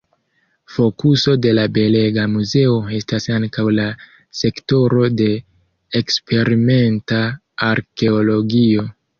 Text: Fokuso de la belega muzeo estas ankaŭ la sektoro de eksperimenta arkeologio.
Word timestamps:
Fokuso 0.75 1.33
de 1.45 1.51
la 1.57 1.65
belega 1.75 2.23
muzeo 2.37 2.79
estas 3.01 3.29
ankaŭ 3.35 3.67
la 3.81 3.85
sektoro 4.41 5.05
de 5.21 5.31
eksperimenta 6.01 7.25
arkeologio. 7.73 8.93